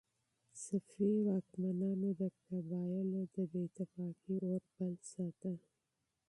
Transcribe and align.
صفوي 0.63 1.15
واکمنانو 1.27 2.09
د 2.19 2.21
قبایلو 2.45 3.21
د 3.33 3.37
بې 3.51 3.61
اتفاقۍ 3.67 4.35
اور 4.49 4.63
بل 4.75 4.93
ساته. 5.11 5.53